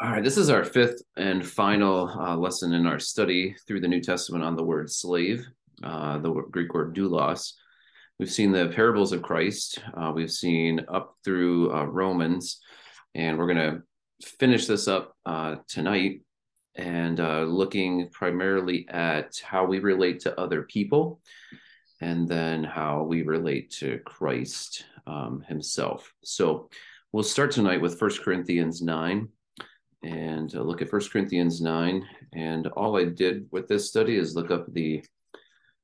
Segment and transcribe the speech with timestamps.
[0.00, 3.88] All right, this is our fifth and final uh, lesson in our study through the
[3.88, 5.46] New Testament on the word slave,
[5.82, 7.52] uh, the Greek word doulos.
[8.18, 12.60] We've seen the parables of Christ, uh, we've seen up through uh, Romans,
[13.14, 16.20] and we're going to finish this up uh, tonight
[16.74, 21.20] and uh, looking primarily at how we relate to other people
[22.00, 26.12] and then how we relate to Christ um, himself.
[26.24, 26.68] So
[27.12, 29.28] we'll start tonight with First Corinthians 9
[30.02, 32.06] and uh, look at First Corinthians 9.
[32.32, 35.04] And all I did with this study is look up the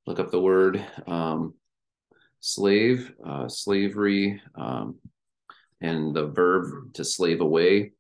[0.06, 1.52] look up the word um,
[2.41, 4.96] slave, uh, slavery, um,
[5.83, 7.92] and the verb to slave away,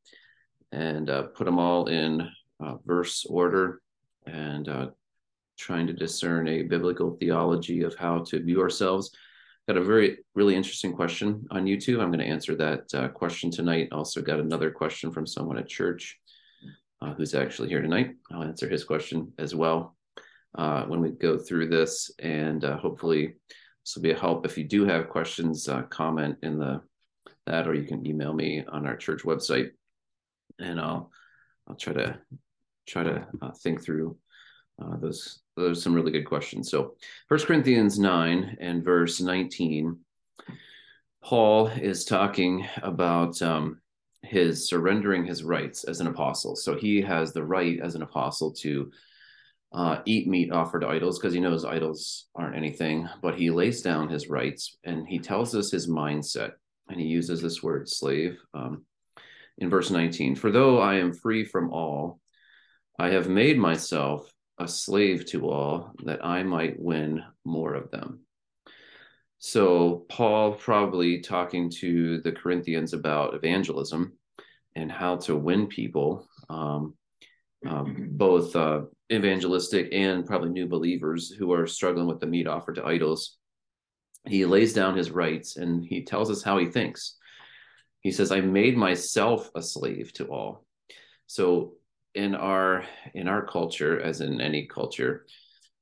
[0.72, 2.26] and uh, put them all in
[2.60, 3.82] uh, verse order
[4.26, 4.86] and uh,
[5.58, 9.10] trying to discern a biblical theology of how to view ourselves.
[9.68, 12.00] Got a very, really interesting question on YouTube.
[12.00, 13.90] I'm going to answer that uh, question tonight.
[13.92, 16.18] Also, got another question from someone at church
[17.02, 18.14] uh, who's actually here tonight.
[18.32, 19.94] I'll answer his question as well
[20.54, 22.10] uh, when we go through this.
[22.18, 23.34] And uh, hopefully,
[23.84, 24.46] this will be a help.
[24.46, 26.80] If you do have questions, comment in the
[27.44, 29.72] that, or you can email me on our church website,
[30.58, 31.10] and I'll
[31.68, 32.18] I'll try to
[32.86, 34.16] try to uh, think through
[34.82, 35.40] uh, those.
[35.56, 36.70] Those some really good questions.
[36.70, 36.94] So,
[37.28, 39.98] First Corinthians nine and verse nineteen,
[41.20, 43.80] Paul is talking about um,
[44.22, 46.56] his surrendering his rights as an apostle.
[46.56, 48.90] So he has the right as an apostle to
[49.72, 53.82] uh, eat meat offered to idols because he knows idols aren't anything, but he lays
[53.82, 56.52] down his rights and he tells us his mindset.
[56.88, 58.84] And he uses this word slave um,
[59.58, 62.18] in verse 19 For though I am free from all,
[62.98, 68.20] I have made myself a slave to all that I might win more of them.
[69.38, 74.14] So, Paul probably talking to the Corinthians about evangelism
[74.74, 76.94] and how to win people, um,
[77.66, 82.74] um, both uh, evangelistic and probably new believers who are struggling with the meat offered
[82.76, 83.36] to idols.
[84.26, 87.16] He lays down his rights and he tells us how he thinks.
[88.00, 90.64] He says, I made myself a slave to all.
[91.28, 91.74] So,
[92.14, 95.26] in our in our culture as in any culture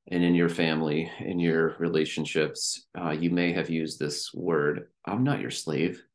[0.09, 5.25] and in your family in your relationships uh, you may have used this word i'm
[5.25, 6.03] not your slave.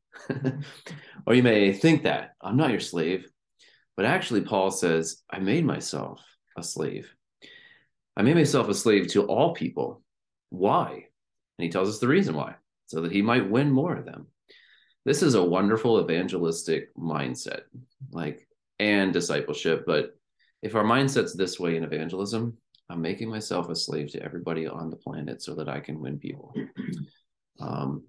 [1.26, 3.26] Or you may think that i'm not your slave.
[3.96, 6.20] But actually paul says i made myself
[6.56, 7.10] a slave.
[8.16, 10.02] I made myself a slave to all people.
[10.50, 10.88] Why?
[10.92, 12.56] And he tells us the reason why
[12.86, 14.26] so that he might win more of them.
[15.06, 17.62] This is a wonderful evangelistic mindset.
[18.10, 18.46] Like
[18.78, 19.84] and discipleship.
[19.86, 20.16] But
[20.62, 22.56] if our mindset's this way in evangelism,
[22.88, 26.18] I'm making myself a slave to everybody on the planet so that I can win
[26.18, 26.54] people.
[27.60, 28.04] Um,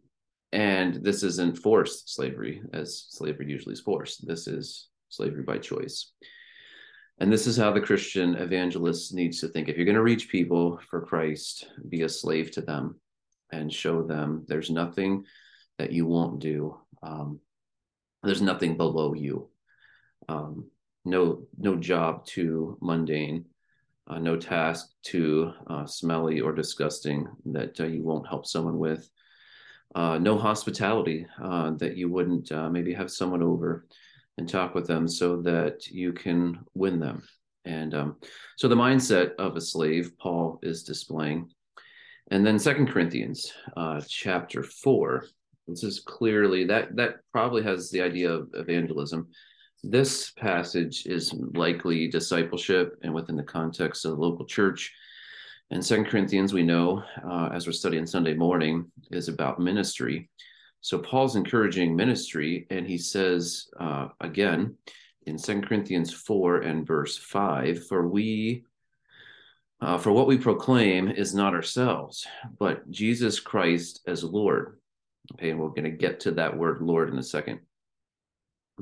[0.53, 4.25] and this isn't forced slavery, as slavery usually is forced.
[4.25, 6.11] This is slavery by choice.
[7.19, 9.67] And this is how the Christian evangelist needs to think.
[9.67, 12.99] If you're going to reach people for Christ, be a slave to them
[13.51, 15.25] and show them there's nothing
[15.77, 16.77] that you won't do.
[17.03, 17.39] Um,
[18.23, 19.49] there's nothing below you
[20.29, 20.65] um,
[21.05, 23.45] no no job too mundane,
[24.07, 29.09] uh, no task too uh, smelly or disgusting that uh, you won't help someone with.
[29.95, 33.85] Uh, no hospitality uh, that you wouldn't uh, maybe have someone over
[34.37, 37.21] and talk with them so that you can win them.
[37.65, 38.17] And um,
[38.57, 41.49] so the mindset of a slave, Paul is displaying.
[42.31, 43.53] And then Second Corinthians
[44.07, 45.25] chapter four.
[45.67, 49.27] This is clearly that that probably has the idea of evangelism
[49.83, 54.93] this passage is likely discipleship and within the context of the local church.
[55.71, 60.29] And Second Corinthians, we know, uh, as we're studying Sunday morning, is about ministry.
[60.81, 64.75] So Paul's encouraging ministry, and he says uh, again
[65.25, 68.63] in Second Corinthians 4 and verse 5 For we,
[69.81, 72.25] uh, for what we proclaim is not ourselves,
[72.59, 74.79] but Jesus Christ as Lord.
[75.33, 77.59] Okay, and we're going to get to that word Lord in a second.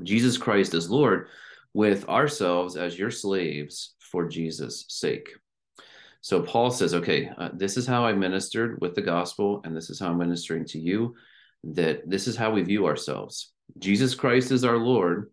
[0.02, 1.28] Jesus Christ as Lord,
[1.74, 5.30] with ourselves as your slaves for Jesus' sake.
[6.20, 9.90] So Paul says, okay, uh, this is how I ministered with the gospel, and this
[9.90, 11.14] is how I'm ministering to you.
[11.64, 13.52] That this is how we view ourselves.
[13.78, 15.30] Jesus Christ is our Lord,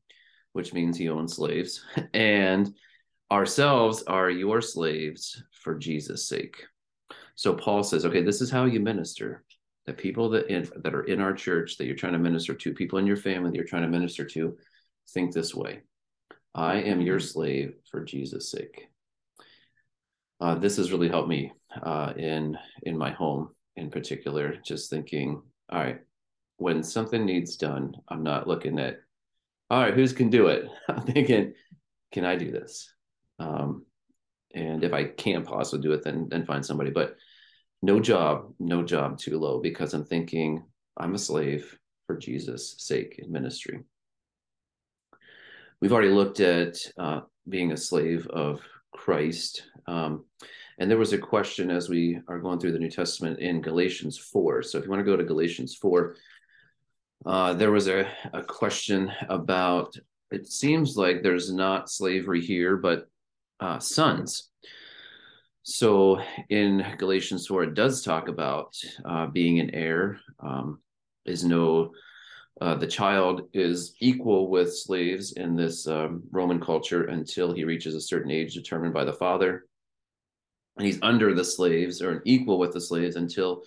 [0.53, 1.83] which means he owns slaves,
[2.13, 2.73] and
[3.31, 6.55] ourselves are your slaves for Jesus' sake.
[7.35, 9.43] So Paul says, okay, this is how you minister
[9.89, 12.73] that people that in, that are in our church that you're trying to minister to,
[12.75, 14.55] people in your family that you're trying to minister to,
[15.09, 15.79] think this way:
[16.53, 18.87] I am your slave for Jesus' sake.
[20.39, 21.51] Uh, this has really helped me
[21.81, 24.57] uh, in in my home, in particular.
[24.63, 25.41] Just thinking,
[25.71, 26.01] all right,
[26.57, 28.99] when something needs done, I'm not looking at
[29.71, 30.65] all right, who's can do it?
[30.87, 31.55] I'm thinking,
[32.11, 32.93] can I do this?
[33.39, 33.87] Um,
[34.53, 36.91] and if I can't possibly do it, then then find somebody.
[36.91, 37.15] But
[37.81, 40.63] no job, no job too low because I'm thinking
[40.97, 41.77] I'm a slave
[42.07, 43.83] for Jesus' sake in ministry.
[45.81, 48.61] We've already looked at uh, being a slave of
[48.91, 49.63] Christ.
[49.87, 50.25] Um,
[50.77, 54.17] and there was a question as we are going through the New Testament in Galatians
[54.17, 54.63] 4.
[54.63, 56.15] So if you want to go to Galatians 4,
[57.25, 59.95] uh, there was a, a question about
[60.31, 63.07] it seems like there's not slavery here, but
[63.59, 64.49] uh, sons.
[65.63, 68.75] So in Galatians 4, it does talk about
[69.05, 70.79] uh, being an heir, um,
[71.25, 71.91] is no,
[72.61, 77.93] uh, the child is equal with slaves in this um, Roman culture until he reaches
[77.93, 79.65] a certain age determined by the father.
[80.77, 83.63] And he's under the slaves or an equal with the slaves until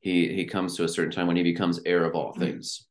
[0.00, 2.86] he, he comes to a certain time when he becomes heir of all things.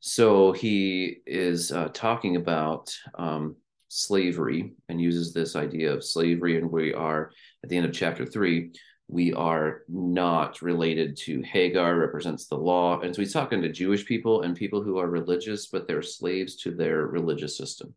[0.00, 3.56] So he is uh, talking about um,
[3.88, 6.58] slavery and uses this idea of slavery.
[6.58, 7.32] And we are
[7.64, 8.72] at the end of chapter three,
[9.08, 13.00] we are not related to Hagar, represents the law.
[13.00, 16.56] And so he's talking to Jewish people and people who are religious, but they're slaves
[16.56, 17.94] to their religious system,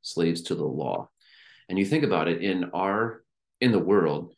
[0.00, 1.10] slaves to the law.
[1.68, 3.22] And you think about it in our
[3.60, 4.34] in the world,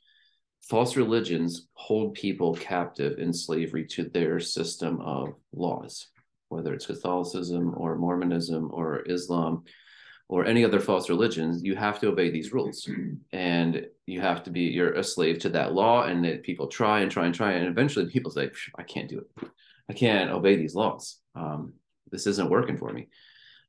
[0.62, 6.08] false religions hold people captive in slavery to their system of laws,
[6.48, 9.64] whether it's Catholicism or Mormonism or Islam
[10.28, 12.88] or any other false religions, you have to obey these rules.
[13.32, 16.04] And you have to be, you're a slave to that law.
[16.04, 17.52] And that people try and try and try.
[17.52, 19.48] And eventually people say, I can't do it.
[19.88, 21.18] I can't obey these laws.
[21.34, 21.74] Um,
[22.10, 23.08] this isn't working for me.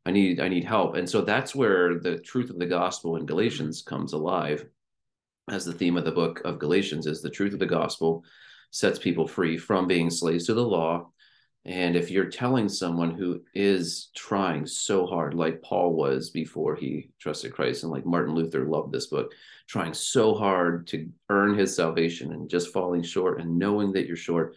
[0.05, 0.95] I need, I need help.
[0.95, 4.65] And so that's where the truth of the gospel in Galatians comes alive
[5.49, 8.23] as the theme of the book of Galatians is the truth of the gospel
[8.71, 11.09] sets people free from being slaves to the law
[11.65, 17.11] and if you're telling someone who is trying so hard, like Paul was before he
[17.19, 19.33] trusted Christ, and like Martin Luther loved this book,
[19.67, 24.15] trying so hard to earn his salvation and just falling short and knowing that you're
[24.15, 24.55] short.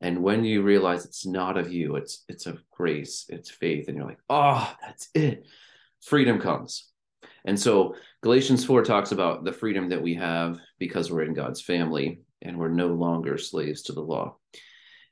[0.00, 3.96] And when you realize it's not of you, it's it's of grace, it's faith, and
[3.96, 5.46] you're like, oh, that's it.
[6.00, 6.88] Freedom comes.
[7.44, 11.60] And so Galatians 4 talks about the freedom that we have because we're in God's
[11.60, 14.36] family and we're no longer slaves to the law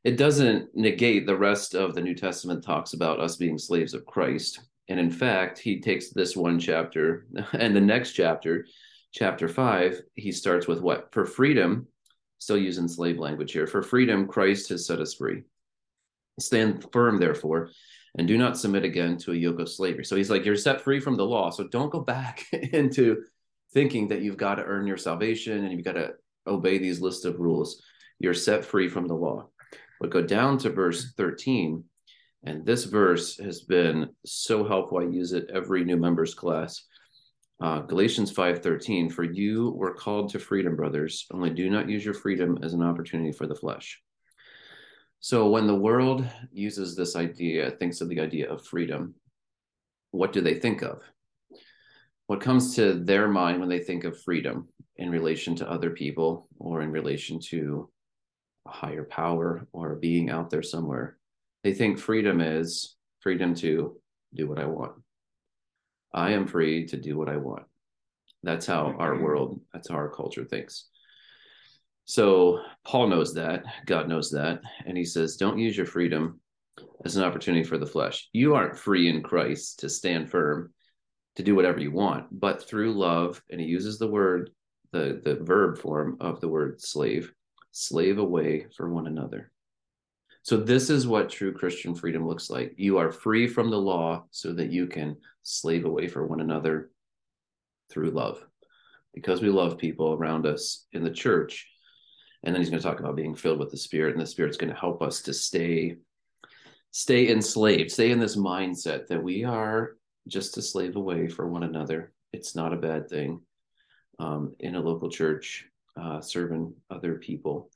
[0.05, 4.05] it doesn't negate the rest of the New Testament talks about us being slaves of
[4.05, 4.61] Christ.
[4.89, 8.67] And in fact, he takes this one chapter and the next chapter,
[9.12, 11.09] chapter five, he starts with what?
[11.12, 11.87] For freedom,
[12.39, 15.43] still using slave language here, for freedom, Christ has set us free.
[16.39, 17.71] Stand firm, therefore,
[18.19, 20.05] and do not submit again to a yoke of slavery.
[20.05, 21.50] So he's like, you're set free from the law.
[21.50, 23.23] So don't go back into
[23.73, 26.15] thinking that you've got to earn your salvation and you've got to
[26.47, 27.83] obey these list of rules.
[28.19, 29.49] You're set free from the law.
[30.05, 31.83] But go down to verse 13.
[32.43, 34.99] And this verse has been so helpful.
[34.99, 36.85] I use it every new members class.
[37.59, 42.12] Uh, Galatians 5:13 For you were called to freedom, brothers, only do not use your
[42.12, 44.03] freedom as an opportunity for the flesh.
[45.21, 49.15] So when the world uses this idea, thinks of the idea of freedom,
[50.11, 51.00] what do they think of?
[52.27, 56.47] What comes to their mind when they think of freedom in relation to other people
[56.59, 57.89] or in relation to
[58.66, 61.16] a higher power or a being out there somewhere.
[61.62, 64.00] They think freedom is freedom to
[64.34, 64.93] do what I want.
[66.12, 67.64] I am free to do what I want.
[68.42, 70.88] That's how our world, that's how our culture thinks.
[72.04, 76.40] So Paul knows that, God knows that, and he says, don't use your freedom
[77.04, 78.28] as an opportunity for the flesh.
[78.33, 80.73] You aren't free in Christ to stand firm,
[81.37, 84.50] to do whatever you want, but through love, and he uses the word,
[84.92, 87.33] the the verb form of the word slave,
[87.75, 89.50] slave away for one another.
[90.43, 92.75] So, this is what true Christian freedom looks like.
[92.76, 96.90] You are free from the law so that you can slave away for one another
[97.90, 98.45] through love.
[99.12, 101.69] Because we love people around us in the church.
[102.43, 104.57] And then he's going to talk about being filled with the Spirit, and the Spirit's
[104.57, 105.97] going to help us to stay
[106.93, 109.97] stay enslaved, stay in this mindset that we are
[110.28, 112.12] just to slave away for one another.
[112.33, 113.40] It's not a bad thing.
[114.21, 115.66] Um, in a local church,
[116.01, 117.71] uh, serving other people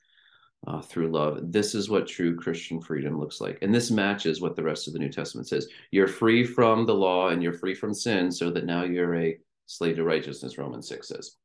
[0.67, 1.39] uh, through love.
[1.51, 3.57] This is what true Christian freedom looks like.
[3.61, 5.67] And this matches what the rest of the New Testament says.
[5.91, 9.37] You're free from the law and you're free from sin, so that now you're a
[9.67, 11.35] slave to righteousness, Romans 6 says.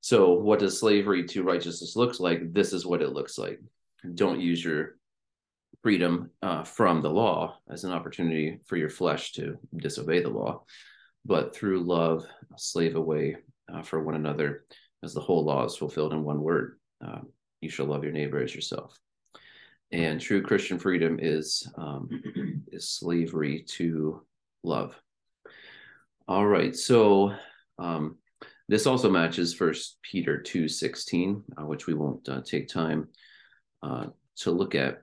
[0.00, 2.52] So, what does slavery to righteousness looks like?
[2.52, 3.60] This is what it looks like.
[4.14, 4.96] Don't use your
[5.82, 10.64] freedom uh, from the law as an opportunity for your flesh to disobey the law,
[11.24, 12.24] but through love,
[12.56, 13.36] slave away
[13.72, 14.64] uh, for one another
[15.02, 17.28] as the whole law is fulfilled in one word um,
[17.60, 18.98] you shall love your neighbor as yourself
[19.92, 22.08] and true christian freedom is um,
[22.72, 24.22] is slavery to
[24.62, 24.94] love.
[26.28, 27.34] All right, so
[27.78, 28.18] um,
[28.68, 33.08] this also matches First Peter two sixteen, uh, which we won't uh, take time
[33.82, 35.02] uh, to look at.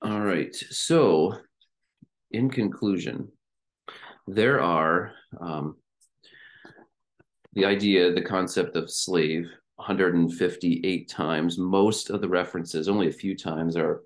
[0.00, 1.38] All right, so
[2.30, 3.28] in conclusion,
[4.26, 5.76] there are um,
[7.54, 11.58] the idea, the concept of slave 158 times.
[11.58, 14.02] Most of the references, only a few times, are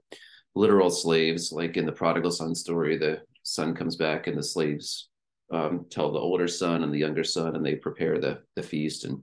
[0.54, 5.08] literal slaves, like in the prodigal son story, the son comes back and the slaves
[5.52, 9.04] um, tell the older son and the younger son, and they prepare the, the feast.
[9.04, 9.22] And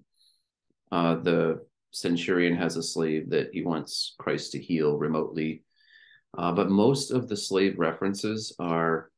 [0.91, 5.63] uh, the centurion has a slave that he wants Christ to heal remotely.
[6.37, 9.09] Uh, but most of the slave references are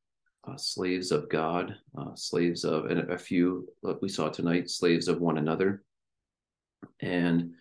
[0.47, 3.67] uh, slaves of God, uh, slaves of, and a few
[4.01, 5.83] we saw tonight, slaves of one another.
[7.01, 7.53] And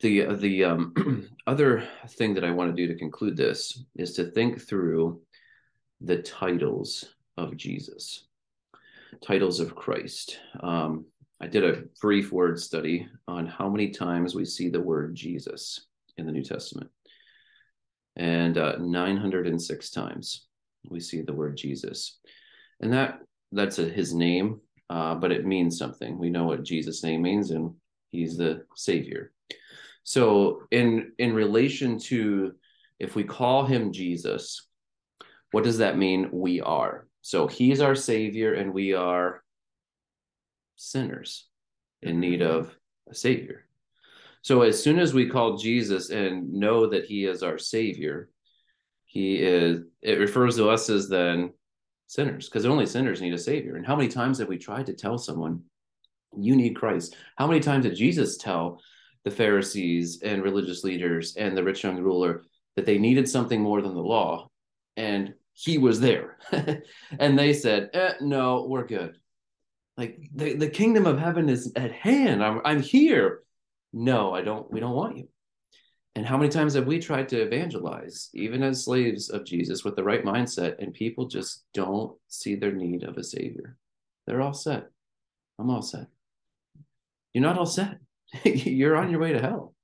[0.00, 4.30] the the um, other thing that I want to do to conclude this is to
[4.30, 5.20] think through
[6.00, 7.04] the titles
[7.36, 8.26] of Jesus,
[9.22, 10.38] titles of Christ.
[10.60, 11.06] Um,
[11.40, 15.86] I did a brief word study on how many times we see the word Jesus
[16.16, 16.90] in the New Testament,
[18.16, 20.47] and uh, 906 times
[20.88, 22.18] we see the word Jesus,
[22.80, 23.20] and that
[23.52, 26.18] that's a, his name, uh, but it means something.
[26.18, 27.74] We know what Jesus' name means, and
[28.10, 29.32] he's the Savior.
[30.04, 32.52] So, in in relation to
[32.98, 34.68] if we call him Jesus,
[35.52, 36.28] what does that mean?
[36.32, 37.06] We are.
[37.22, 39.42] So he's our Savior, and we are
[40.76, 41.46] sinners
[42.02, 42.74] in need of
[43.10, 43.64] a Savior.
[44.42, 48.30] So as soon as we call Jesus and know that he is our Savior,
[49.08, 51.52] he is it refers to us as then
[52.06, 53.76] sinners because only sinners need a savior.
[53.76, 55.62] And how many times have we tried to tell someone
[56.36, 58.78] you need christ how many times did jesus tell
[59.24, 62.44] the pharisees and religious leaders and the rich young ruler
[62.76, 64.46] that they needed something more than the law
[64.96, 66.38] and he was there?
[67.18, 69.16] And they said eh, no we're good.
[69.96, 72.44] Like the, the kingdom of heaven is at hand.
[72.44, 73.42] I'm, I'm here.
[73.90, 75.28] No i don't we don't want you
[76.18, 79.94] and how many times have we tried to evangelize, even as slaves of Jesus, with
[79.94, 83.76] the right mindset, and people just don't see their need of a savior?
[84.26, 84.88] They're all set.
[85.60, 86.08] I'm all set.
[87.32, 87.98] You're not all set.
[88.44, 89.76] You're on your way to hell.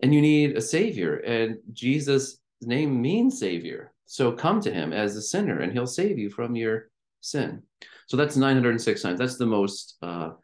[0.00, 1.16] And you need a savior.
[1.16, 3.92] And Jesus' name means savior.
[4.06, 6.88] So come to him as a sinner, and he'll save you from your
[7.20, 7.64] sin.
[8.06, 9.18] So that's 906 times.
[9.18, 10.34] That's the most uh,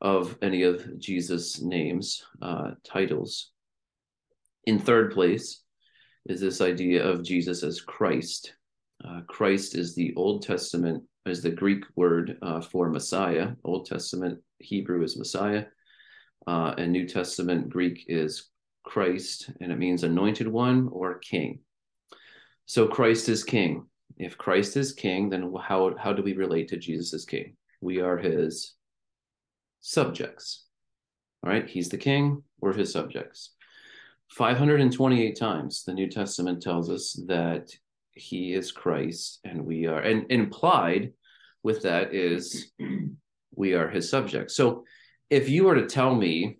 [0.00, 3.50] of any of Jesus' names, uh, titles.
[4.68, 5.62] In third place
[6.26, 8.52] is this idea of Jesus as Christ.
[9.02, 13.52] Uh, Christ is the Old Testament, is the Greek word uh, for Messiah.
[13.64, 15.64] Old Testament Hebrew is Messiah,
[16.46, 18.50] uh, and New Testament Greek is
[18.84, 21.60] Christ, and it means anointed one or king.
[22.66, 23.86] So Christ is king.
[24.18, 27.56] If Christ is king, then how, how do we relate to Jesus as king?
[27.80, 28.74] We are his
[29.80, 30.66] subjects.
[31.42, 33.54] All right, he's the king, we're his subjects.
[34.30, 37.70] 528 times the New Testament tells us that
[38.12, 41.12] he is Christ and we are, and implied
[41.62, 42.72] with that is
[43.54, 44.54] we are his subjects.
[44.54, 44.84] So
[45.30, 46.58] if you were to tell me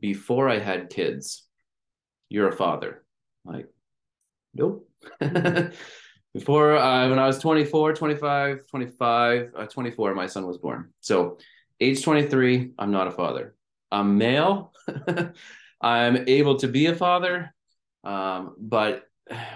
[0.00, 1.46] before I had kids,
[2.28, 3.04] you're a father,
[3.44, 3.66] like,
[4.54, 4.88] nope.
[6.34, 10.92] before uh, when I was 24, 25, 25, uh, 24, my son was born.
[11.00, 11.38] So
[11.80, 13.54] age 23, I'm not a father.
[13.90, 14.72] I'm male.
[15.80, 17.54] I'm able to be a father,
[18.04, 19.04] um, but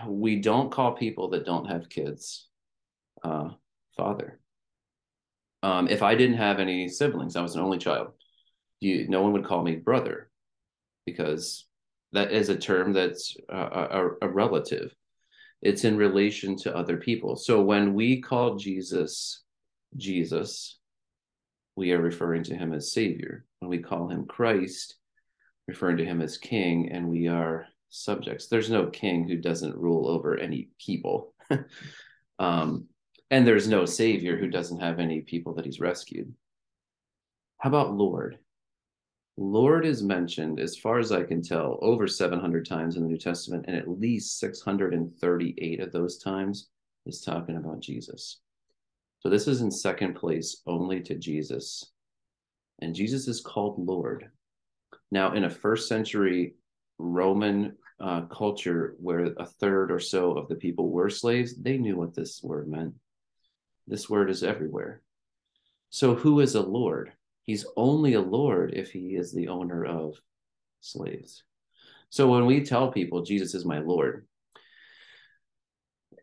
[0.07, 2.49] we don't call people that don't have kids
[3.23, 3.51] uh,
[3.97, 4.41] father.
[5.63, 8.09] Um, if I didn't have any siblings, I was an only child.
[8.81, 10.29] You, no one would call me brother,
[11.07, 11.67] because
[12.13, 14.95] that is a term that's a, a, a relative.
[15.63, 17.37] It's in relation to other people.
[17.37, 19.43] So when we call Jesus
[19.97, 20.79] Jesus,
[21.77, 23.45] we are referring to him as Savior.
[23.61, 24.97] When we call him Christ,
[25.69, 28.47] referring to him as king, and we are subjects.
[28.47, 31.35] There's no king who doesn't rule over any people.
[32.39, 32.87] um,
[33.31, 36.33] and there's no savior who doesn't have any people that he's rescued.
[37.59, 38.39] How about Lord?
[39.39, 43.19] Lord is mentioned, as far as I can tell, over 700 times in the New
[43.19, 46.69] Testament, and at least 638 of those times
[47.07, 48.41] is talking about Jesus.
[49.21, 51.93] So this is in second place only to Jesus.
[52.81, 54.31] And Jesus is called Lord.
[55.13, 56.55] Now, in a first century
[56.99, 61.97] Roman uh, culture where a third or so of the people were slaves, they knew
[61.97, 62.95] what this word meant.
[63.87, 65.03] This word is everywhere.
[65.91, 67.13] So, who is a Lord?
[67.43, 70.17] He's only a Lord if he is the owner of
[70.81, 71.43] slaves.
[72.09, 74.27] So, when we tell people Jesus is my Lord,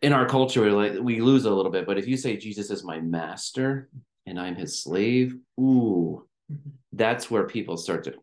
[0.01, 1.86] in our culture, we like we lose a little bit.
[1.86, 3.88] But if you say Jesus is my master
[4.25, 6.25] and I'm his slave, ooh,
[6.91, 8.15] that's where people start to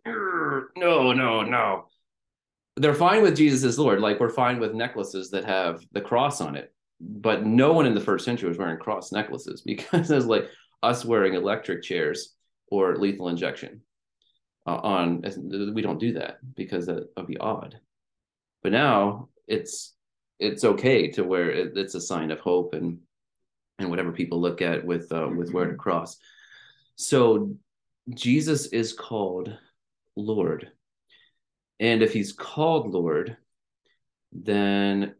[0.76, 1.88] no, no, no.
[2.76, 6.40] They're fine with Jesus as Lord, like we're fine with necklaces that have the cross
[6.40, 6.72] on it.
[7.00, 10.48] But no one in the first century was wearing cross necklaces because it's like
[10.82, 12.34] us wearing electric chairs
[12.68, 13.82] or lethal injection
[14.66, 15.24] uh, on.
[15.74, 17.78] We don't do that because that would be odd.
[18.62, 19.94] But now it's
[20.38, 22.98] it's okay to wear it, it's a sign of hope and
[23.78, 26.18] and whatever people look at with uh, with wearing a cross.
[26.96, 27.56] So
[28.10, 29.56] Jesus is called
[30.16, 30.70] Lord.
[31.78, 33.36] And if he's called Lord,
[34.32, 35.14] then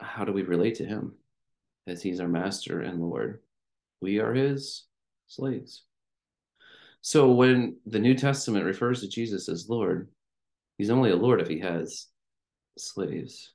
[0.00, 1.14] how do we relate to him?
[1.86, 3.40] As he's our master and Lord.
[4.00, 4.84] We are his
[5.28, 5.84] slaves.
[7.00, 10.08] So when the New Testament refers to Jesus as Lord,
[10.76, 12.08] he's only a Lord if he has
[12.76, 13.52] slaves.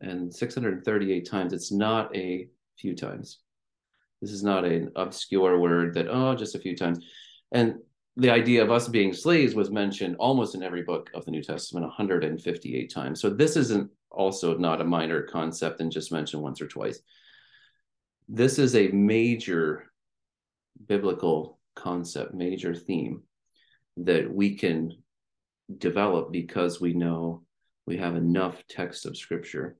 [0.00, 2.48] And 638 times, it's not a
[2.78, 3.40] few times.
[4.22, 7.04] This is not an obscure word that, oh, just a few times.
[7.52, 7.76] And
[8.16, 11.42] the idea of us being slaves was mentioned almost in every book of the New
[11.42, 13.20] Testament 158 times.
[13.20, 17.00] So this isn't also not a minor concept and just mentioned once or twice.
[18.28, 19.84] This is a major
[20.86, 23.22] biblical concept, major theme
[23.98, 24.92] that we can
[25.78, 27.42] develop because we know
[27.86, 29.76] we have enough text of scripture.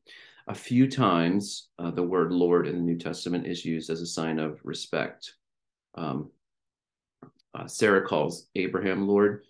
[0.47, 4.07] A few times, uh, the word Lord in the New Testament is used as a
[4.07, 5.35] sign of respect.
[5.97, 6.31] Um,
[7.56, 9.44] uh, Sarah calls Abraham Lord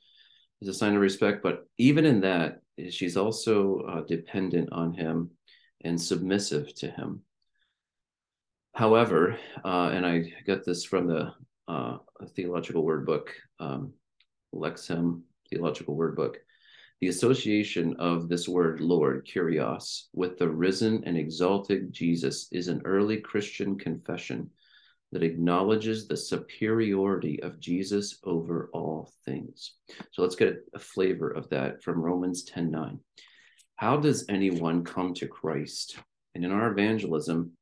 [0.62, 2.60] as a sign of respect, but even in that,
[2.90, 5.30] she's also uh, dependent on him
[5.82, 7.22] and submissive to him.
[8.74, 11.32] However, uh, and I got this from the
[11.68, 11.98] uh,
[12.34, 13.92] theological word book, um,
[14.54, 16.38] Lexham Theological Word Book.
[17.00, 22.80] The association of this word Lord, Kyrios, with the risen and exalted Jesus is an
[22.84, 24.50] early Christian confession
[25.12, 29.74] that acknowledges the superiority of Jesus over all things.
[30.12, 32.98] So let's get a flavor of that from Romans 10 9.
[33.76, 35.98] How does anyone come to Christ?
[36.34, 37.52] And in our evangelism,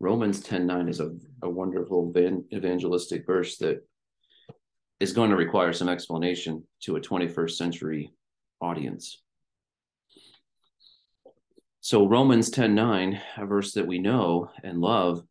[0.00, 1.10] Romans 10 9 is a,
[1.42, 2.12] a wonderful
[2.52, 3.86] evangelistic verse that
[5.00, 8.12] is going to require some explanation to a 21st century
[8.60, 9.22] audience.
[11.80, 15.22] So Romans 10 9, a verse that we know and love,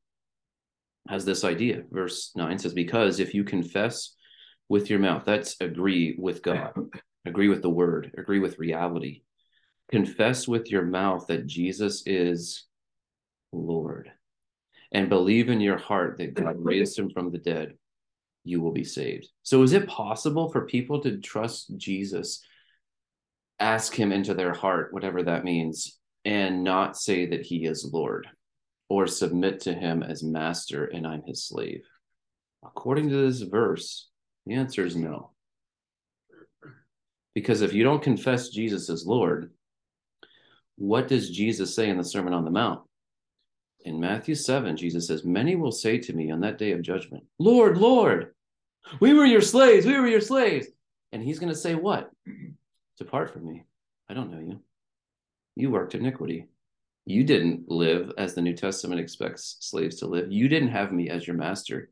[1.07, 1.83] has this idea.
[1.91, 4.15] Verse 9 says, Because if you confess
[4.69, 6.71] with your mouth, that's agree with God,
[7.25, 9.21] agree with the word, agree with reality.
[9.91, 12.65] Confess with your mouth that Jesus is
[13.51, 14.11] Lord
[14.91, 17.73] and believe in your heart that God raised him from the dead,
[18.43, 19.27] you will be saved.
[19.43, 22.41] So, is it possible for people to trust Jesus,
[23.59, 28.27] ask him into their heart, whatever that means, and not say that he is Lord?
[28.89, 31.83] Or submit to him as master and I'm his slave?
[32.63, 34.09] According to this verse,
[34.45, 35.31] the answer is no.
[37.33, 39.51] Because if you don't confess Jesus as Lord,
[40.77, 42.81] what does Jesus say in the Sermon on the Mount?
[43.81, 47.23] In Matthew 7, Jesus says, Many will say to me on that day of judgment,
[47.37, 48.33] Lord, Lord,
[48.99, 50.67] we were your slaves, we were your slaves.
[51.11, 52.09] And he's going to say, What?
[52.27, 52.51] Mm-hmm.
[52.97, 53.65] Depart from me.
[54.09, 54.61] I don't know you.
[55.55, 56.47] You worked iniquity
[57.05, 60.31] you didn't live as the New Testament expects slaves to live.
[60.31, 61.91] You didn't have me as your master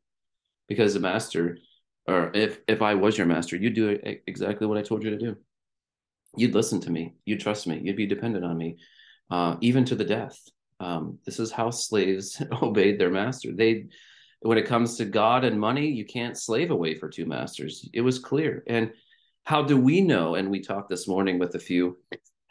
[0.67, 1.59] because the master,
[2.07, 3.97] or if if I was your master, you'd do
[4.27, 5.37] exactly what I told you to do.
[6.35, 7.13] You'd listen to me.
[7.25, 7.79] You'd trust me.
[7.83, 8.77] You'd be dependent on me,
[9.29, 10.39] uh, even to the death.
[10.79, 13.51] Um, this is how slaves obeyed their master.
[13.53, 13.87] They,
[14.41, 17.87] when it comes to God and money, you can't slave away for two masters.
[17.93, 18.63] It was clear.
[18.67, 18.91] And
[19.43, 20.35] how do we know?
[20.35, 21.97] And we talked this morning with a few.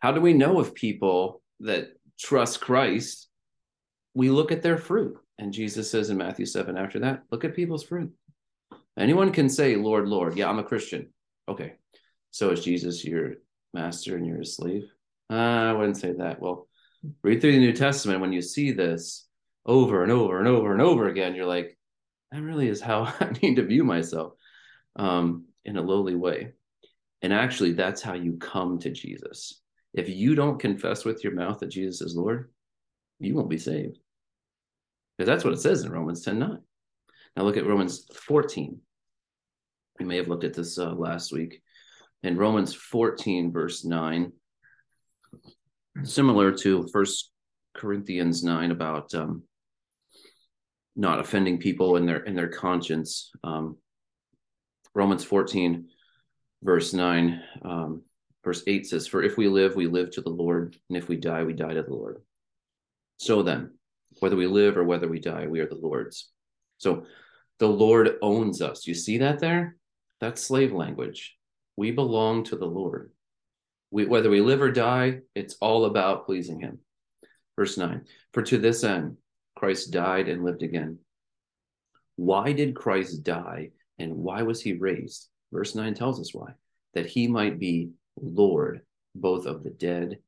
[0.01, 3.29] How do we know if people that trust Christ,
[4.15, 5.19] we look at their fruit.
[5.39, 8.13] And Jesus says in Matthew 7 after that, look at people's fruit.
[8.99, 11.09] Anyone can say, Lord, Lord, yeah, I'm a Christian.
[11.49, 11.75] Okay.
[12.31, 13.35] So is Jesus your
[13.75, 14.85] master and you're a slave?
[15.31, 16.41] Uh, I wouldn't say that.
[16.41, 16.69] Well,
[17.23, 18.21] read through the New Testament.
[18.21, 19.27] When you see this
[19.65, 21.77] over and over and over and over again, you're like,
[22.31, 24.35] that really is how I need to view myself
[24.97, 26.53] um, in a lowly way.
[27.23, 29.62] And actually, that's how you come to Jesus.
[29.95, 32.51] If you don't confess with your mouth that Jesus is Lord,
[33.19, 33.99] you won't be saved.
[35.17, 36.59] Because that's what it says in Romans 10 9.
[37.37, 38.81] Now look at Romans 14.
[39.99, 41.63] We may have looked at this uh, last week.
[42.23, 44.33] In Romans 14, verse 9,
[46.05, 47.31] similar to First
[47.77, 49.43] Corinthians 9 about um,
[50.97, 53.31] not offending people in their in their conscience.
[53.43, 53.77] Um,
[54.95, 55.89] Romans 14,
[56.63, 57.41] verse 9.
[57.63, 58.03] Um,
[58.45, 61.17] Verse 8 says, For if we live, we live to the Lord, and if we
[61.17, 62.23] die, we die to the Lord.
[63.19, 63.75] So then,
[64.19, 66.31] Whether we live or whether we die, we are the Lord's.
[66.79, 67.07] So
[67.59, 68.87] the Lord owns us.
[68.87, 69.77] You see that there?
[70.21, 71.37] That's slave language.
[71.77, 73.13] We belong to the Lord.
[73.91, 76.81] We, whether we live or die, it's all about pleasing Him.
[77.57, 79.17] Verse 9 For to this end,
[79.57, 80.99] Christ died and lived again.
[82.17, 85.29] Why did Christ die and why was he raised?
[85.53, 86.53] Verse 9 tells us why
[86.95, 88.83] that he might be Lord
[89.15, 90.19] both of the dead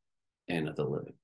[0.48, 1.14] and of the living.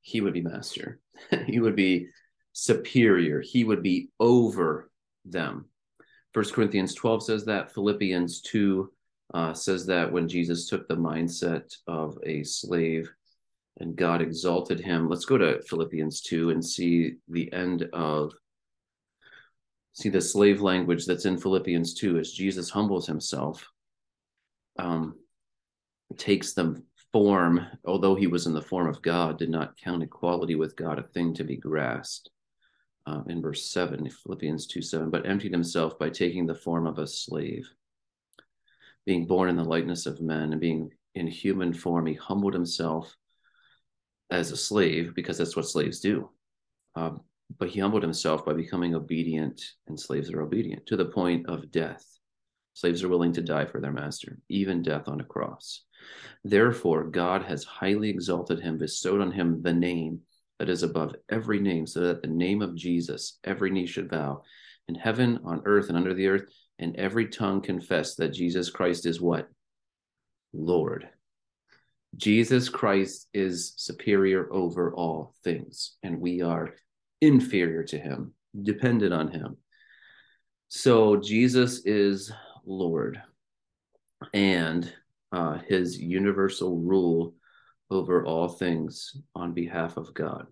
[0.00, 1.00] He would be master,
[1.46, 2.08] he would be
[2.52, 4.90] superior, he would be over
[5.24, 5.66] them.
[6.32, 8.90] First Corinthians 12 says that, Philippians 2
[9.32, 13.10] uh, says that when Jesus took the mindset of a slave
[13.78, 15.08] and God exalted him.
[15.08, 18.32] Let's go to Philippians 2 and see the end of
[19.92, 23.70] see the slave language that's in Philippians 2 as Jesus humbles himself,
[24.78, 25.14] um,
[26.18, 30.56] takes the form, although he was in the form of God, did not count equality
[30.56, 32.30] with God a thing to be grasped.
[33.06, 36.98] Uh, in verse 7, Philippians 2 7, but emptied himself by taking the form of
[36.98, 37.68] a slave.
[39.04, 43.14] Being born in the likeness of men and being in human form, he humbled himself
[44.30, 46.30] as a slave because that's what slaves do.
[46.96, 47.20] Um,
[47.58, 51.70] but he humbled himself by becoming obedient, and slaves are obedient to the point of
[51.70, 52.04] death.
[52.72, 55.84] Slaves are willing to die for their master, even death on a cross.
[56.44, 60.20] Therefore, God has highly exalted him, bestowed on him the name
[60.58, 64.42] that is above every name, so that the name of Jesus every knee should bow
[64.88, 66.44] in heaven, on earth, and under the earth,
[66.78, 69.48] and every tongue confess that Jesus Christ is what?
[70.52, 71.08] Lord
[72.16, 76.74] Jesus Christ is superior over all things, and we are
[77.20, 79.56] inferior to him, dependent on him.
[80.68, 82.32] So Jesus is
[82.64, 83.20] Lord,
[84.32, 84.92] and
[85.34, 87.34] uh, his universal rule
[87.90, 90.46] over all things on behalf of God.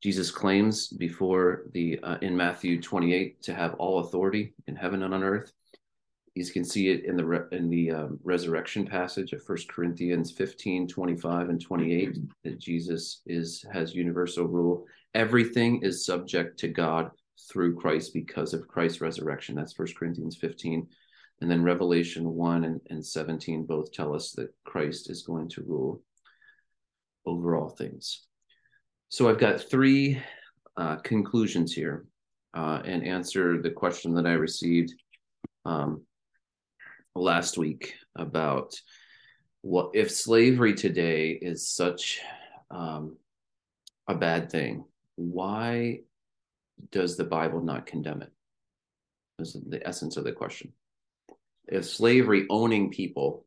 [0.00, 5.12] Jesus claims before the uh, in Matthew 28 to have all authority in heaven and
[5.12, 5.52] on earth.
[6.36, 10.30] You can see it in the re- in the um, resurrection passage of First Corinthians
[10.30, 14.86] 15, 25, and 28 that Jesus is has universal rule.
[15.12, 17.10] Everything is subject to God
[17.50, 19.56] through Christ because of Christ's resurrection.
[19.56, 20.86] That's First Corinthians 15.
[21.40, 25.62] And then Revelation 1 and, and 17 both tell us that Christ is going to
[25.62, 26.02] rule
[27.24, 28.26] over all things.
[29.08, 30.20] So I've got three
[30.76, 32.04] uh, conclusions here
[32.54, 34.94] uh, and answer the question that I received
[35.64, 36.02] um,
[37.14, 38.74] last week about
[39.62, 42.20] what if slavery today is such
[42.70, 43.16] um,
[44.08, 44.84] a bad thing,
[45.16, 46.00] why
[46.92, 48.32] does the Bible not condemn it?
[49.38, 50.72] Is the essence of the question.
[51.70, 53.46] If slavery owning people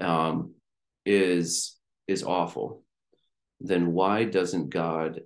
[0.00, 0.54] um,
[1.06, 1.76] is
[2.06, 2.82] is awful,
[3.60, 5.20] then why doesn't God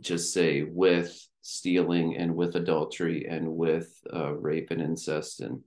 [0.00, 5.60] just say with stealing and with adultery and with uh, rape and incest and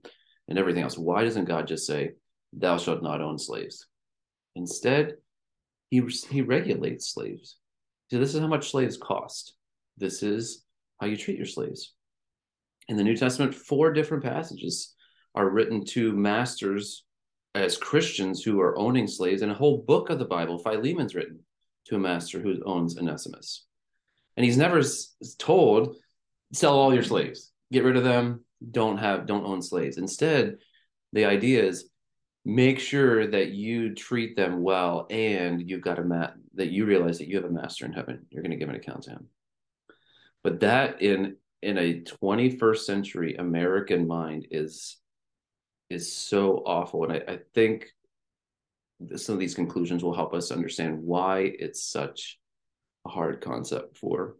[0.48, 0.96] and everything else.
[0.96, 2.12] Why doesn't God just say,
[2.52, 3.86] "Thou shalt not own slaves"?
[4.54, 5.14] Instead,
[5.90, 7.58] he he regulates slaves.
[8.10, 9.54] So this is how much slaves cost.
[9.96, 10.64] This is
[11.00, 11.94] how you treat your slaves.
[12.88, 14.94] In the New Testament, four different passages
[15.36, 17.04] are written to masters
[17.54, 21.40] as Christians who are owning slaves, and a whole book of the Bible, Philemon's written
[21.86, 23.64] to a master who owns Onesimus.
[24.36, 24.82] And he's never
[25.38, 25.96] told,
[26.52, 29.98] sell all your slaves, get rid of them, don't have don't own slaves.
[29.98, 30.58] Instead,
[31.12, 31.88] the idea is
[32.44, 37.18] make sure that you treat them well and you've got a mat that you realize
[37.18, 38.26] that you have a master in heaven.
[38.30, 39.26] You're going to give an account to him.
[40.42, 44.98] But that in in a 21st century American mind is
[45.88, 47.04] is so awful.
[47.04, 47.86] And I, I think
[49.16, 52.38] some of these conclusions will help us understand why it's such
[53.06, 54.36] a hard concept for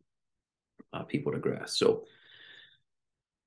[0.92, 1.76] uh, people to grasp.
[1.76, 2.04] So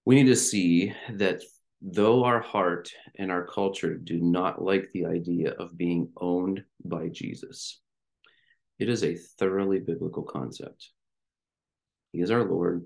[0.05, 1.41] we need to see that
[1.81, 7.09] though our heart and our culture do not like the idea of being owned by
[7.09, 7.79] Jesus,
[8.77, 10.89] it is a thoroughly biblical concept.
[12.11, 12.85] He is our Lord.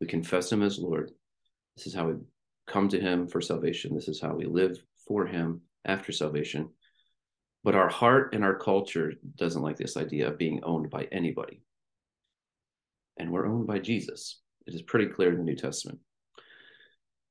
[0.00, 1.10] We confess him as Lord.
[1.76, 2.14] This is how we
[2.70, 3.94] come to him for salvation.
[3.94, 6.70] This is how we live for him after salvation.
[7.64, 11.62] But our heart and our culture doesn't like this idea of being owned by anybody.
[13.18, 14.40] And we're owned by Jesus.
[14.66, 15.98] It is pretty clear in the New Testament.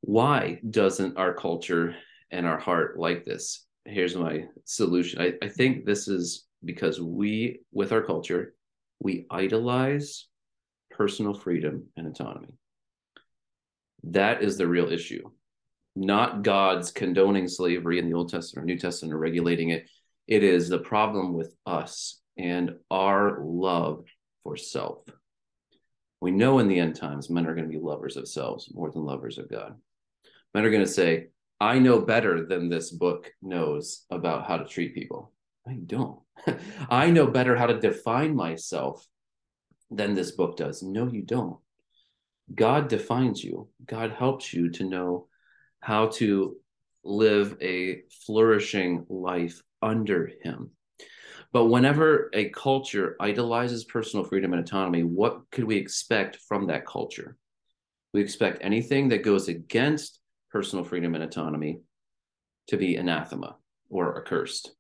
[0.02, 1.95] Why doesn't our culture
[2.32, 3.65] and our heart like this?
[3.86, 5.21] Here's my solution.
[5.21, 8.54] I, I think this is because we, with our culture,
[8.99, 10.28] we idolize
[10.91, 12.59] personal freedom and autonomy.
[14.04, 15.30] That is the real issue,
[15.96, 19.90] not God's condoning slavery in the Old Testament or New Testament or regulating it.
[20.28, 24.06] It is the problem with us and our love
[24.44, 25.04] for self.
[26.22, 28.92] We know in the end times, men are going to be lovers of selves more
[28.92, 29.76] than lovers of God.
[30.54, 31.28] Men are going to say,
[31.60, 35.32] I know better than this book knows about how to treat people.
[35.68, 36.20] I don't.
[36.90, 39.06] I know better how to define myself
[39.92, 40.82] than this book does.
[40.82, 41.58] No, you don't.
[42.54, 45.28] God defines you, God helps you to know
[45.82, 46.58] how to
[47.04, 50.72] live a flourishing life under Him.
[51.52, 56.86] But whenever a culture idolizes personal freedom and autonomy, what could we expect from that
[56.86, 57.38] culture?
[58.14, 60.20] We expect anything that goes against
[60.52, 61.80] personal freedom and autonomy
[62.68, 63.56] to be anathema
[63.90, 64.72] or accursed.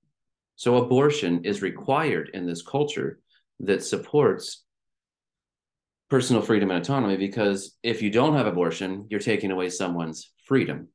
[0.55, 3.19] So abortion is required in this culture
[3.61, 4.63] that supports
[6.09, 10.87] personal freedom and autonomy because if you don't have abortion, you're taking away someone's freedom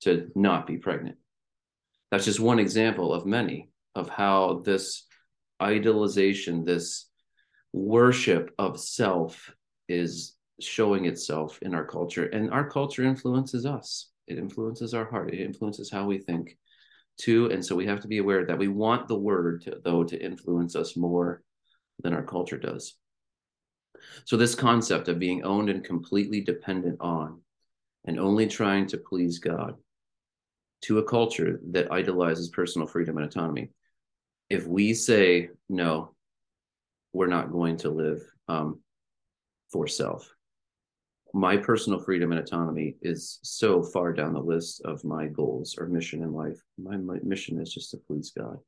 [0.00, 1.16] to not be pregnant.
[2.10, 5.06] That's just one example of many of how this
[5.60, 7.10] idolization, this
[7.72, 9.52] worship of self
[9.88, 12.26] is showing itself in our culture.
[12.26, 16.56] And our culture influences us, it influences our heart, it influences how we think
[17.18, 17.50] too.
[17.50, 20.24] And so we have to be aware that we want the word, to, though, to
[20.24, 21.42] influence us more
[22.02, 22.94] than our culture does.
[24.24, 27.40] So, this concept of being owned and completely dependent on
[28.04, 29.76] and only trying to please God
[30.82, 33.70] to a culture that idolizes personal freedom and autonomy.
[34.48, 36.14] If we say, no,
[37.12, 38.80] we're not going to live um,
[39.70, 40.32] for self,
[41.34, 45.86] my personal freedom and autonomy is so far down the list of my goals or
[45.86, 46.58] mission in life.
[46.78, 48.58] My, my mission is just to please God.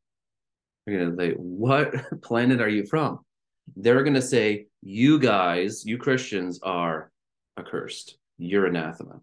[0.86, 3.20] You're going to say, what planet are you from?
[3.76, 7.10] They're going to say, you guys, you Christians are
[7.58, 8.18] accursed.
[8.38, 9.20] You're anathema.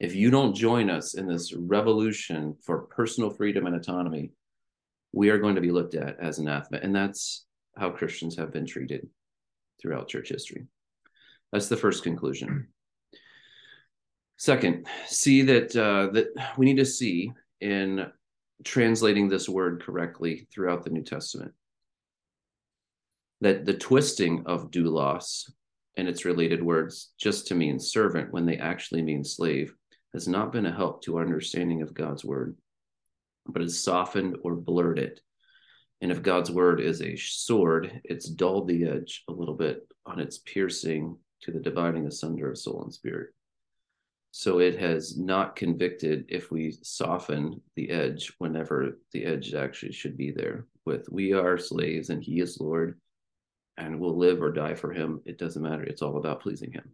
[0.00, 4.30] If you don't join us in this revolution for personal freedom and autonomy,
[5.12, 6.80] we are going to be looked at as anathema.
[6.82, 9.08] And that's how Christians have been treated
[9.80, 10.66] throughout church history.
[11.52, 12.68] That's the first conclusion.
[14.36, 18.06] Second, see that uh, that we need to see in
[18.64, 21.52] translating this word correctly throughout the New Testament
[23.40, 25.50] that the twisting of doulos
[25.96, 29.74] and its related words just to mean servant when they actually mean slave
[30.12, 32.56] has not been a help to our understanding of God's word,
[33.46, 35.20] but has softened or blurred it.
[36.00, 40.20] And if God's word is a sword, it's dulled the edge a little bit on
[40.20, 43.30] its piercing to the dividing asunder of soul and spirit.
[44.30, 50.16] So it has not convicted if we soften the edge whenever the edge actually should
[50.16, 50.66] be there.
[50.84, 52.98] With we are slaves and he is Lord
[53.78, 55.22] and we'll live or die for him.
[55.24, 55.84] It doesn't matter.
[55.84, 56.90] It's all about pleasing him.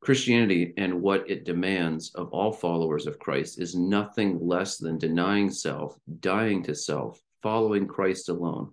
[0.00, 5.50] Christianity and what it demands of all followers of Christ is nothing less than denying
[5.50, 8.72] self, dying to self, following Christ alone,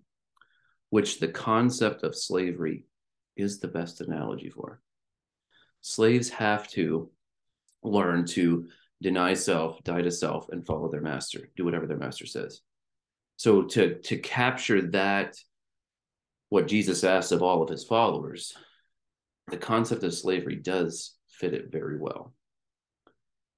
[0.90, 2.84] which the concept of slavery
[3.38, 4.82] is the best analogy for.
[5.82, 7.10] Slaves have to
[7.84, 8.68] learn to
[9.02, 12.62] deny self, die to self, and follow their master, do whatever their master says.
[13.38, 15.38] So to to capture that
[16.50, 18.54] what Jesus asks of all of his followers,
[19.50, 22.34] the concept of slavery does fit it very well.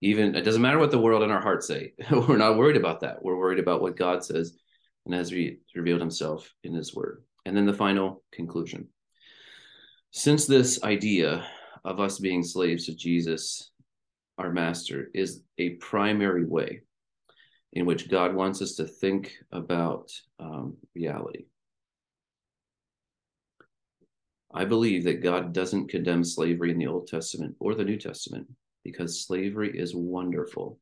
[0.02, 1.94] Even it doesn't matter what the world and our hearts say.
[2.12, 3.24] We're not worried about that.
[3.24, 4.58] We're worried about what God says
[5.06, 7.24] and has re- revealed himself in his word.
[7.46, 8.88] And then the final conclusion.
[10.12, 11.46] Since this idea
[11.86, 13.72] of us being slaves to Jesus,
[14.38, 16.82] our master, is a primary way
[17.74, 21.46] in which God wants us to think about um, reality
[24.54, 28.48] I believe that God doesn't condemn slavery in the Old Testament or the New Testament
[28.84, 30.80] because slavery is wonderful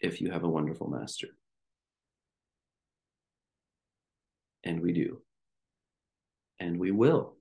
[0.00, 1.28] if you have a wonderful master.
[4.64, 5.22] And we do.
[6.60, 7.36] And we will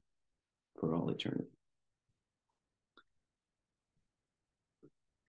[0.79, 1.56] for all eternity.